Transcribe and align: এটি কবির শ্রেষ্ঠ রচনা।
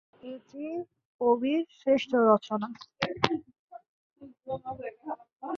এটি 0.25 0.65
কবির 1.21 1.61
শ্রেষ্ঠ 1.79 2.11
রচনা। 2.29 2.67